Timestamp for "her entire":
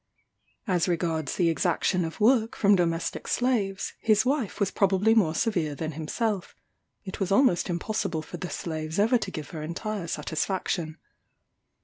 9.51-10.07